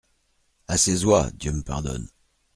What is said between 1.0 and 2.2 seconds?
oies, Dieu me pardonne!